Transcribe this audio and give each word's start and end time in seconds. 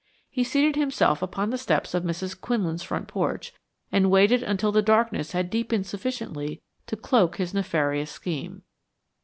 He 0.31 0.43
seated 0.43 0.75
himself 0.77 1.21
upon 1.21 1.51
the 1.51 1.59
steps 1.59 1.93
of 1.93 2.01
Mrs. 2.01 2.41
Quinlan's 2.41 2.81
front 2.81 3.07
porch 3.07 3.53
and 3.91 4.09
waited 4.09 4.41
until 4.41 4.71
the 4.71 4.81
darkness 4.81 5.33
had 5.33 5.51
deepened 5.51 5.85
sufficiently 5.85 6.63
to 6.87 6.95
cloak 6.95 7.35
his 7.37 7.53
nefarious 7.53 8.09
scheme. 8.09 8.63